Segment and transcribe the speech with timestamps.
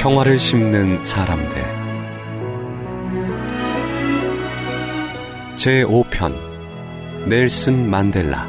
[0.00, 1.62] 평화를 심는 사람들.
[5.56, 6.32] 제5편
[7.28, 8.48] 넬슨 만델라.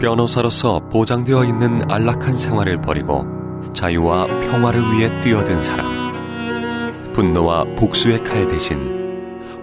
[0.00, 3.26] 변호사로서 보장되어 있는 안락한 생활을 버리고
[3.72, 7.12] 자유와 평화를 위해 뛰어든 사람.
[7.14, 8.78] 분노와 복수의 칼 대신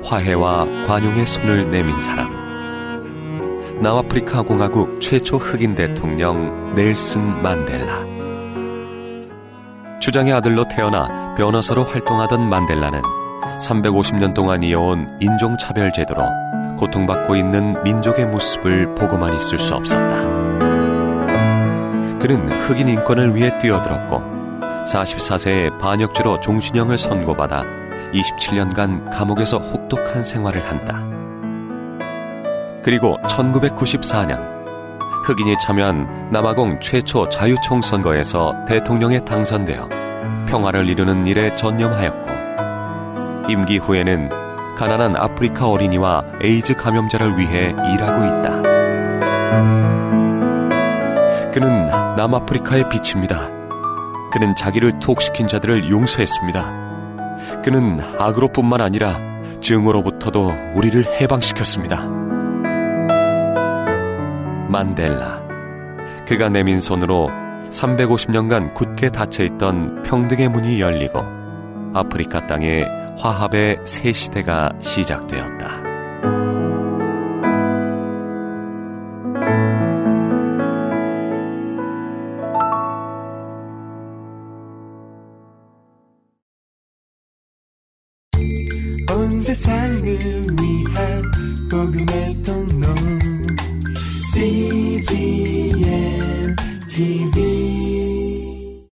[0.03, 2.44] 화해와 관용의 손을 내민 사람.
[3.81, 8.05] 남아프리카 공화국 최초 흑인 대통령 넬슨 만델라.
[9.99, 13.01] 주장의 아들로 태어나 변호사로 활동하던 만델라는
[13.59, 16.23] 350년 동안 이어온 인종차별 제도로
[16.77, 20.21] 고통받고 있는 민족의 모습을 보고만 있을 수 없었다.
[22.19, 24.21] 그는 흑인 인권을 위해 뛰어들었고
[24.85, 27.63] 44세에 반역죄로 종신형을 선고받아
[28.13, 31.14] 27년간 감옥에서 혹독한 생활을 한다.
[32.85, 34.39] 그리고 1994년
[35.23, 39.89] 흑인이 참여한 남아공 최초 자유총 선거에서 대통령에 당선되어
[40.47, 44.29] 평화를 이루는 일에 전념하였고 임기 후에는
[44.77, 48.61] 가난한 아프리카 어린이와 에이즈 감염자를 위해 일하고 있다.
[51.51, 53.49] 그는 남아프리카의 빛입니다.
[54.31, 57.61] 그는 자기를 투옥시킨 자들을 용서했습니다.
[57.63, 59.19] 그는 악으로뿐만 아니라
[59.59, 62.24] 증오로부터도 우리를 해방시켰습니다.
[64.75, 65.41] 만델라.
[66.27, 67.29] 그가 내민 손으로
[67.69, 71.23] 350년간 굳게 닫혀 있던 평등의 문이 열리고
[71.93, 72.83] 아프리카 땅에
[73.17, 75.85] 화합의 새 시대가 시작되었다.
[89.45, 90.74] 세상을 위해
[95.03, 95.71] Chỉ
[96.95, 97.01] T
[97.35, 97.94] V.